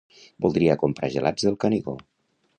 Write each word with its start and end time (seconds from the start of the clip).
Voldria 0.45 0.77
comprar 0.85 1.11
gelats 1.17 1.47
del 1.49 1.61
Canigó 1.67 1.97